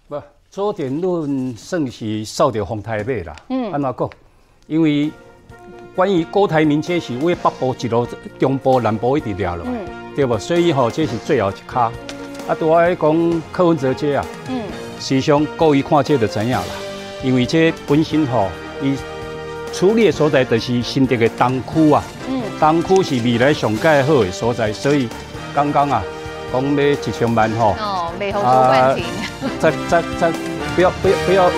[0.09, 3.35] 不，周典论算是扫到风台尾啦。
[3.49, 4.11] 嗯，安怎讲？
[4.67, 5.11] 因为
[5.95, 8.07] 关于郭台铭，这是为北部一路、
[8.39, 10.37] 中部、南部一直抓了，嗯，对不？
[10.37, 11.91] 所以吼，这是最后一卡。
[12.47, 14.63] 啊，对我来讲，柯文哲这啊，嗯，
[14.99, 16.63] 实际上各位看这就知影啦。
[17.25, 18.49] 因为这本身吼，
[18.83, 18.95] 伊
[19.73, 22.03] 处理的所在就是新竹的东区啊。
[22.59, 25.09] 东区是未来上盖好的所在，所以
[25.55, 26.03] 刚刚啊，
[26.51, 29.05] 讲要一千万吼，哦，美好多冠军，
[29.59, 30.33] 再再再
[30.75, 31.51] 不要不要不要